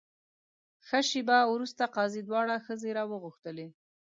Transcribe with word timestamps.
ښه 0.87 0.99
شېبه 1.09 1.37
وروسته 1.53 1.83
قاضي 1.95 2.21
دواړه 2.25 2.55
ښځې 2.65 2.89
راوغوښتلې. 2.97 3.67